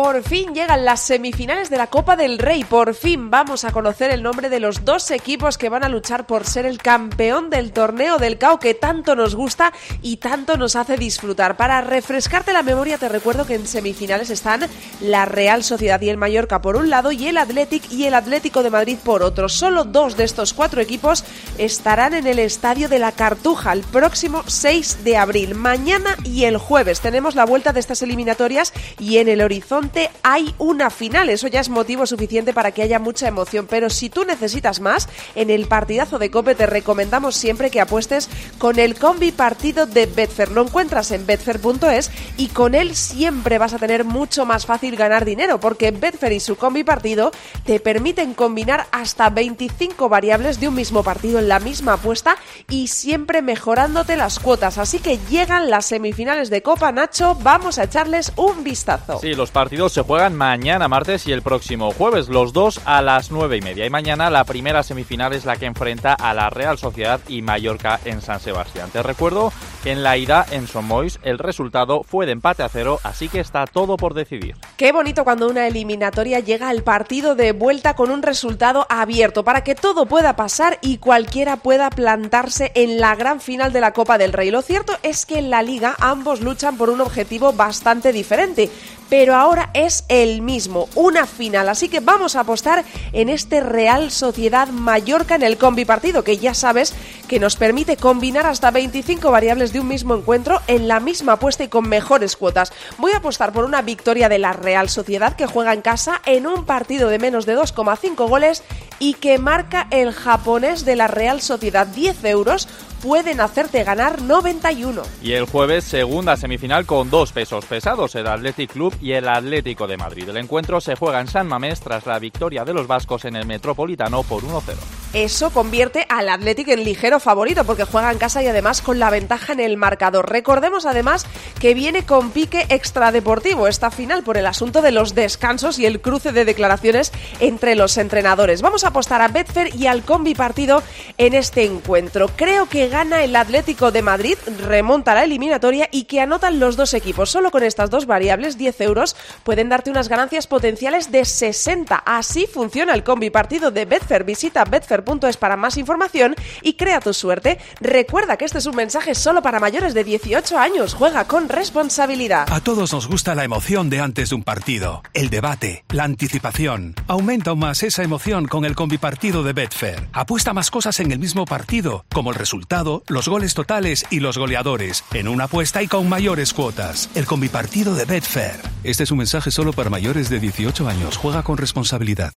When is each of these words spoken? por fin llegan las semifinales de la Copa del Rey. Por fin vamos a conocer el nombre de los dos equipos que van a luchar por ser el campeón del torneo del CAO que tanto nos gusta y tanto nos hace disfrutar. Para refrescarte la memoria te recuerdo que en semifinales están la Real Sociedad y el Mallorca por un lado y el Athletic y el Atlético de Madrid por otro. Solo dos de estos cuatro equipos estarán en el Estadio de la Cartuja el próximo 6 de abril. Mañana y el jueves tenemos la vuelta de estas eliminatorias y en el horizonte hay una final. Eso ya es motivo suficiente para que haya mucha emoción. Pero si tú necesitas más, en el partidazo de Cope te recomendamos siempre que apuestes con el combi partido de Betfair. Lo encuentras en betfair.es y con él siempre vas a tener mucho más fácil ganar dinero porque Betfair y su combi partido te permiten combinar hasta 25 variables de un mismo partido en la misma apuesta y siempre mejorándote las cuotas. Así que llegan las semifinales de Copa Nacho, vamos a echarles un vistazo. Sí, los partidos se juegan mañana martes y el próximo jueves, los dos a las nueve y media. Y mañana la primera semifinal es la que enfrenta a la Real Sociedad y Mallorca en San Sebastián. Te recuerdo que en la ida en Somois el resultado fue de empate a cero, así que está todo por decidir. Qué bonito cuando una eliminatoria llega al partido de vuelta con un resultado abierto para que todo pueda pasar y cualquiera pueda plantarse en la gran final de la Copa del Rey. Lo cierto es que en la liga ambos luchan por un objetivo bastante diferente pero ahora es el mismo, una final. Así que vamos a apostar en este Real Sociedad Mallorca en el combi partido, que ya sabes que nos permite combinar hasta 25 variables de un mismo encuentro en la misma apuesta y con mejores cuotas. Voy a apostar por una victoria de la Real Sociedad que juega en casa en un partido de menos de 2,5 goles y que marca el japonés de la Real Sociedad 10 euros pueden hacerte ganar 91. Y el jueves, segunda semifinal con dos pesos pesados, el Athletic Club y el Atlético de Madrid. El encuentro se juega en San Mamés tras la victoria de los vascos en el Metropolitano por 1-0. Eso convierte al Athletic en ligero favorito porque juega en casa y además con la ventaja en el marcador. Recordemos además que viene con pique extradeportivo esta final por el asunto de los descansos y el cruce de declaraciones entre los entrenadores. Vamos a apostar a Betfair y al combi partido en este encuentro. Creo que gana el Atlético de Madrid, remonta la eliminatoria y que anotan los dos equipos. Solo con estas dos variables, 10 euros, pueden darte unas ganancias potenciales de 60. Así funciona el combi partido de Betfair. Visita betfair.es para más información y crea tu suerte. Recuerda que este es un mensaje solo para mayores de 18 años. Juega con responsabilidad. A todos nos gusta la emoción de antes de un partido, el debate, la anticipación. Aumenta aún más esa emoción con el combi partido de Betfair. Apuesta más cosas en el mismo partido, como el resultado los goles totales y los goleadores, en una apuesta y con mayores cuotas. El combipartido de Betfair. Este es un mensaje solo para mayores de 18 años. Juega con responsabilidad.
por 0.00 0.22
fin 0.22 0.54
llegan 0.54 0.84
las 0.84 1.00
semifinales 1.00 1.70
de 1.70 1.76
la 1.76 1.88
Copa 1.88 2.14
del 2.14 2.38
Rey. 2.38 2.62
Por 2.62 2.94
fin 2.94 3.32
vamos 3.32 3.64
a 3.64 3.72
conocer 3.72 4.12
el 4.12 4.22
nombre 4.22 4.48
de 4.48 4.60
los 4.60 4.84
dos 4.84 5.10
equipos 5.10 5.58
que 5.58 5.68
van 5.68 5.82
a 5.82 5.88
luchar 5.88 6.24
por 6.24 6.46
ser 6.46 6.66
el 6.66 6.78
campeón 6.78 7.50
del 7.50 7.72
torneo 7.72 8.16
del 8.16 8.38
CAO 8.38 8.60
que 8.60 8.74
tanto 8.74 9.16
nos 9.16 9.34
gusta 9.34 9.72
y 10.00 10.18
tanto 10.18 10.56
nos 10.56 10.76
hace 10.76 10.96
disfrutar. 10.96 11.56
Para 11.56 11.80
refrescarte 11.80 12.52
la 12.52 12.62
memoria 12.62 12.96
te 12.96 13.08
recuerdo 13.08 13.44
que 13.44 13.56
en 13.56 13.66
semifinales 13.66 14.30
están 14.30 14.68
la 15.00 15.24
Real 15.24 15.64
Sociedad 15.64 16.00
y 16.00 16.10
el 16.10 16.16
Mallorca 16.16 16.62
por 16.62 16.76
un 16.76 16.90
lado 16.90 17.10
y 17.10 17.26
el 17.26 17.36
Athletic 17.36 17.90
y 17.90 18.04
el 18.04 18.14
Atlético 18.14 18.62
de 18.62 18.70
Madrid 18.70 18.98
por 19.02 19.24
otro. 19.24 19.48
Solo 19.48 19.82
dos 19.82 20.16
de 20.16 20.22
estos 20.22 20.54
cuatro 20.54 20.80
equipos 20.80 21.24
estarán 21.58 22.14
en 22.14 22.28
el 22.28 22.38
Estadio 22.38 22.88
de 22.88 23.00
la 23.00 23.10
Cartuja 23.10 23.72
el 23.72 23.80
próximo 23.80 24.44
6 24.46 25.02
de 25.02 25.16
abril. 25.16 25.56
Mañana 25.56 26.16
y 26.22 26.44
el 26.44 26.56
jueves 26.56 27.00
tenemos 27.00 27.34
la 27.34 27.46
vuelta 27.46 27.72
de 27.72 27.80
estas 27.80 28.02
eliminatorias 28.02 28.72
y 29.00 29.18
en 29.18 29.26
el 29.26 29.40
horizonte 29.40 29.87
hay 30.22 30.54
una 30.58 30.90
final. 30.90 31.30
Eso 31.30 31.48
ya 31.48 31.60
es 31.60 31.68
motivo 31.68 32.06
suficiente 32.06 32.52
para 32.52 32.72
que 32.72 32.82
haya 32.82 32.98
mucha 32.98 33.28
emoción. 33.28 33.66
Pero 33.68 33.90
si 33.90 34.10
tú 34.10 34.24
necesitas 34.24 34.80
más, 34.80 35.08
en 35.34 35.50
el 35.50 35.66
partidazo 35.66 36.18
de 36.18 36.30
Cope 36.30 36.54
te 36.54 36.66
recomendamos 36.66 37.36
siempre 37.36 37.70
que 37.70 37.80
apuestes 37.80 38.28
con 38.58 38.78
el 38.78 38.98
combi 38.98 39.32
partido 39.32 39.86
de 39.86 40.06
Betfair. 40.06 40.50
Lo 40.50 40.62
encuentras 40.62 41.10
en 41.10 41.26
betfair.es 41.26 42.10
y 42.36 42.48
con 42.48 42.74
él 42.74 42.94
siempre 42.94 43.58
vas 43.58 43.74
a 43.74 43.78
tener 43.78 44.04
mucho 44.04 44.46
más 44.46 44.66
fácil 44.66 44.96
ganar 44.96 45.24
dinero 45.24 45.60
porque 45.60 45.90
Betfair 45.90 46.32
y 46.32 46.40
su 46.40 46.56
combi 46.56 46.84
partido 46.84 47.30
te 47.64 47.80
permiten 47.80 48.34
combinar 48.34 48.86
hasta 48.92 49.30
25 49.30 50.08
variables 50.08 50.60
de 50.60 50.68
un 50.68 50.74
mismo 50.74 51.02
partido 51.02 51.38
en 51.38 51.48
la 51.48 51.60
misma 51.60 51.94
apuesta 51.94 52.36
y 52.68 52.88
siempre 52.88 53.42
mejorándote 53.42 54.16
las 54.16 54.38
cuotas. 54.38 54.78
Así 54.78 54.98
que 54.98 55.18
llegan 55.30 55.70
las 55.70 55.86
semifinales 55.86 56.50
de 56.50 56.62
Copa 56.62 56.92
Nacho, 56.92 57.36
vamos 57.42 57.78
a 57.78 57.84
echarles 57.84 58.32
un 58.36 58.64
vistazo. 58.64 59.18
Sí, 59.20 59.34
los 59.34 59.50
partidos 59.50 59.77
se 59.86 60.02
juegan 60.02 60.34
mañana 60.34 60.88
martes 60.88 61.28
y 61.28 61.32
el 61.32 61.42
próximo 61.42 61.92
jueves, 61.92 62.28
los 62.28 62.52
dos 62.52 62.80
a 62.84 63.00
las 63.00 63.30
nueve 63.30 63.58
y 63.58 63.60
media. 63.60 63.86
Y 63.86 63.90
mañana 63.90 64.28
la 64.28 64.42
primera 64.42 64.82
semifinal 64.82 65.32
es 65.32 65.44
la 65.44 65.54
que 65.54 65.66
enfrenta 65.66 66.14
a 66.14 66.34
la 66.34 66.50
Real 66.50 66.78
Sociedad 66.78 67.20
y 67.28 67.42
Mallorca 67.42 68.00
en 68.04 68.20
San 68.20 68.40
Sebastián. 68.40 68.90
Te 68.92 69.04
recuerdo 69.04 69.52
que 69.84 69.92
en 69.92 70.02
la 70.02 70.16
ida 70.16 70.44
en 70.50 70.66
Somois 70.66 71.20
el 71.22 71.38
resultado 71.38 72.02
fue 72.02 72.26
de 72.26 72.32
empate 72.32 72.64
a 72.64 72.68
cero, 72.68 72.98
así 73.04 73.28
que 73.28 73.38
está 73.38 73.66
todo 73.66 73.96
por 73.96 74.14
decidir. 74.14 74.56
Qué 74.76 74.90
bonito 74.90 75.22
cuando 75.22 75.48
una 75.48 75.68
eliminatoria 75.68 76.40
llega 76.40 76.70
al 76.70 76.82
partido 76.82 77.36
de 77.36 77.52
vuelta 77.52 77.94
con 77.94 78.10
un 78.10 78.22
resultado 78.22 78.84
abierto 78.88 79.44
para 79.44 79.62
que 79.62 79.76
todo 79.76 80.06
pueda 80.06 80.34
pasar 80.34 80.80
y 80.82 80.98
cualquiera 80.98 81.58
pueda 81.58 81.88
plantarse 81.90 82.72
en 82.74 82.98
la 82.98 83.14
gran 83.14 83.40
final 83.40 83.72
de 83.72 83.80
la 83.80 83.92
Copa 83.92 84.18
del 84.18 84.32
Rey. 84.32 84.50
Lo 84.50 84.62
cierto 84.62 84.94
es 85.04 85.24
que 85.24 85.38
en 85.38 85.50
la 85.50 85.62
liga 85.62 85.94
ambos 86.00 86.40
luchan 86.40 86.76
por 86.76 86.90
un 86.90 87.00
objetivo 87.00 87.52
bastante 87.52 88.12
diferente 88.12 88.70
pero 89.08 89.34
ahora 89.34 89.70
es 89.74 90.04
el 90.08 90.42
mismo, 90.42 90.88
una 90.94 91.26
final. 91.26 91.68
Así 91.68 91.88
que 91.88 92.00
vamos 92.00 92.36
a 92.36 92.40
apostar 92.40 92.84
en 93.12 93.28
este 93.28 93.60
Real 93.60 94.10
Sociedad 94.10 94.68
Mallorca 94.68 95.34
en 95.34 95.42
el 95.42 95.58
combi 95.58 95.84
partido, 95.84 96.24
que 96.24 96.38
ya 96.38 96.54
sabes 96.54 96.94
que 97.28 97.38
nos 97.38 97.56
permite 97.56 97.96
combinar 97.96 98.46
hasta 98.46 98.70
25 98.70 99.30
variables 99.30 99.72
de 99.72 99.80
un 99.80 99.88
mismo 99.88 100.16
encuentro 100.16 100.60
en 100.66 100.88
la 100.88 100.98
misma 100.98 101.34
apuesta 101.34 101.62
y 101.62 101.68
con 101.68 101.88
mejores 101.88 102.36
cuotas. 102.36 102.72
Voy 102.96 103.12
a 103.12 103.18
apostar 103.18 103.52
por 103.52 103.64
una 103.64 103.82
victoria 103.82 104.28
de 104.28 104.38
la 104.38 104.52
Real 104.52 104.88
Sociedad 104.88 105.36
que 105.36 105.46
juega 105.46 105.74
en 105.74 105.82
casa 105.82 106.20
en 106.26 106.46
un 106.46 106.64
partido 106.64 107.08
de 107.08 107.18
menos 107.18 107.46
de 107.46 107.56
2,5 107.56 108.28
goles 108.28 108.64
y 108.98 109.14
que 109.14 109.38
marca 109.38 109.86
el 109.90 110.12
japonés 110.12 110.84
de 110.84 110.96
la 110.96 111.06
Real 111.06 111.40
Sociedad 111.40 111.86
10 111.86 112.24
euros 112.24 112.66
pueden 113.02 113.40
hacerte 113.40 113.84
ganar 113.84 114.22
91. 114.22 115.02
Y 115.22 115.32
el 115.32 115.44
jueves, 115.46 115.84
segunda 115.84 116.36
semifinal 116.36 116.86
con 116.86 117.10
dos 117.10 117.32
pesos 117.32 117.64
pesados, 117.64 118.14
el 118.14 118.26
Athletic 118.26 118.72
Club 118.72 118.94
y 119.00 119.12
el 119.12 119.28
Atlético 119.28 119.86
de 119.86 119.96
Madrid. 119.96 120.28
El 120.28 120.38
encuentro 120.38 120.80
se 120.80 120.96
juega 120.96 121.20
en 121.20 121.28
San 121.28 121.46
Mamés 121.46 121.80
tras 121.80 122.06
la 122.06 122.18
victoria 122.18 122.64
de 122.64 122.74
los 122.74 122.86
vascos 122.86 123.24
en 123.24 123.36
el 123.36 123.46
Metropolitano 123.46 124.22
por 124.22 124.42
1-0. 124.42 124.97
Eso 125.14 125.50
convierte 125.50 126.04
al 126.10 126.28
Athletic 126.28 126.68
en 126.68 126.84
ligero 126.84 127.18
favorito 127.18 127.64
porque 127.64 127.84
juega 127.84 128.12
en 128.12 128.18
casa 128.18 128.42
y 128.42 128.46
además 128.46 128.82
con 128.82 128.98
la 128.98 129.08
ventaja 129.08 129.54
en 129.54 129.60
el 129.60 129.78
marcador. 129.78 130.30
Recordemos 130.30 130.84
además 130.84 131.26
que 131.60 131.72
viene 131.72 132.04
con 132.04 132.30
pique 132.30 132.66
extradeportivo 132.68 133.68
esta 133.68 133.90
final 133.90 134.22
por 134.22 134.36
el 134.36 134.46
asunto 134.46 134.82
de 134.82 134.92
los 134.92 135.14
descansos 135.14 135.78
y 135.78 135.86
el 135.86 136.02
cruce 136.02 136.32
de 136.32 136.44
declaraciones 136.44 137.10
entre 137.40 137.74
los 137.74 137.96
entrenadores. 137.96 138.60
Vamos 138.60 138.84
a 138.84 138.88
apostar 138.88 139.22
a 139.22 139.28
Betfair 139.28 139.74
y 139.74 139.86
al 139.86 140.02
combi 140.02 140.34
partido 140.34 140.82
en 141.16 141.34
este 141.34 141.64
encuentro. 141.64 142.28
Creo 142.36 142.68
que 142.68 142.88
gana 142.88 143.24
el 143.24 143.34
Atlético 143.34 143.90
de 143.90 144.02
Madrid, 144.02 144.36
remonta 144.60 145.14
la 145.14 145.24
eliminatoria 145.24 145.88
y 145.90 146.04
que 146.04 146.20
anotan 146.20 146.60
los 146.60 146.76
dos 146.76 146.92
equipos. 146.92 147.30
Solo 147.30 147.50
con 147.50 147.62
estas 147.62 147.88
dos 147.88 148.06
variables, 148.06 148.58
10 148.58 148.80
euros, 148.82 149.16
pueden 149.42 149.70
darte 149.70 149.90
unas 149.90 150.08
ganancias 150.08 150.46
potenciales 150.46 151.10
de 151.10 151.24
60. 151.24 151.96
Así 151.96 152.46
funciona 152.46 152.92
el 152.94 153.04
combi 153.04 153.30
partido 153.30 153.70
de 153.70 153.86
Betfair. 153.86 154.24
Visita 154.24 154.64
betfair.es 155.02 155.36
para 155.36 155.56
más 155.56 155.76
información 155.76 156.34
y 156.62 156.74
crea 156.74 157.00
tu 157.00 157.12
suerte. 157.12 157.58
Recuerda 157.80 158.36
que 158.36 158.44
este 158.44 158.58
es 158.58 158.66
un 158.66 158.76
mensaje 158.76 159.14
solo 159.14 159.42
para 159.42 159.60
mayores 159.60 159.94
de 159.94 160.04
18 160.04 160.58
años. 160.58 160.94
Juega 160.94 161.26
con 161.26 161.48
responsabilidad. 161.48 162.46
A 162.52 162.60
todos 162.60 162.92
nos 162.92 163.08
gusta 163.08 163.34
la 163.34 163.44
emoción 163.44 163.90
de 163.90 164.00
antes 164.00 164.30
de 164.30 164.36
un 164.36 164.42
partido, 164.42 165.02
el 165.14 165.30
debate, 165.30 165.84
la 165.90 166.04
anticipación. 166.04 166.94
Aumenta 167.06 167.50
aún 167.50 167.58
más 167.60 167.82
esa 167.82 168.02
emoción 168.02 168.46
con 168.46 168.64
el 168.64 168.74
combi 168.74 168.98
partido 168.98 169.42
de 169.42 169.52
Betfair. 169.52 170.08
Apuesta 170.12 170.52
más 170.52 170.70
cosas 170.70 171.00
en 171.00 171.12
el 171.12 171.18
mismo 171.18 171.44
partido, 171.44 172.04
como 172.12 172.30
el 172.30 172.36
resultado 172.36 173.02
los 173.08 173.28
goles 173.28 173.54
totales 173.54 174.06
y 174.10 174.20
los 174.20 174.38
goleadores, 174.38 175.04
en 175.12 175.28
una 175.28 175.44
apuesta 175.44 175.82
y 175.82 175.88
con 175.88 176.08
mayores 176.08 176.52
cuotas. 176.52 177.10
El 177.14 177.26
combipartido 177.26 177.94
de 177.94 178.04
Betfair. 178.04 178.60
Este 178.84 179.02
es 179.04 179.10
un 179.10 179.18
mensaje 179.18 179.50
solo 179.50 179.72
para 179.72 179.90
mayores 179.90 180.28
de 180.30 180.40
18 180.40 180.88
años. 180.88 181.16
Juega 181.16 181.42
con 181.42 181.56
responsabilidad. 181.56 182.26